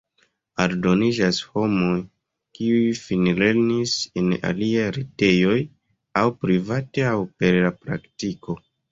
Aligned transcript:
Aldoniĝas 0.63 1.39
homoj, 1.55 1.97
kiuj 2.59 2.87
finlernis 2.99 3.93
en 4.21 4.31
aliaj 4.51 4.85
retejoj 4.95 5.57
aŭ 6.23 6.25
private 6.45 7.05
aŭ 7.11 7.13
per 7.43 7.59
la 7.67 7.73
praktiko. 7.85 8.57